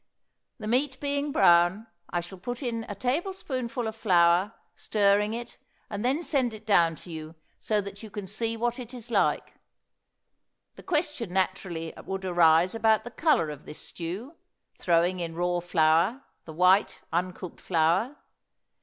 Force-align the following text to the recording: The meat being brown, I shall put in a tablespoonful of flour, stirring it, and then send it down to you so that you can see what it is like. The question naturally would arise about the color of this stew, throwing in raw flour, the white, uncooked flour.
The 0.57 0.65
meat 0.65 0.99
being 0.99 1.31
brown, 1.31 1.85
I 2.09 2.21
shall 2.21 2.39
put 2.39 2.63
in 2.63 2.87
a 2.89 2.95
tablespoonful 2.95 3.85
of 3.87 3.95
flour, 3.95 4.55
stirring 4.75 5.35
it, 5.35 5.59
and 5.91 6.03
then 6.03 6.23
send 6.23 6.55
it 6.55 6.65
down 6.65 6.95
to 7.05 7.11
you 7.11 7.35
so 7.59 7.81
that 7.81 8.01
you 8.01 8.09
can 8.09 8.25
see 8.25 8.57
what 8.57 8.79
it 8.79 8.95
is 8.95 9.11
like. 9.11 9.53
The 10.73 10.81
question 10.81 11.31
naturally 11.31 11.93
would 12.03 12.25
arise 12.25 12.73
about 12.73 13.03
the 13.03 13.11
color 13.11 13.51
of 13.51 13.65
this 13.67 13.77
stew, 13.89 14.31
throwing 14.75 15.19
in 15.19 15.35
raw 15.35 15.59
flour, 15.59 16.23
the 16.45 16.53
white, 16.53 17.01
uncooked 17.13 17.61
flour. 17.61 18.15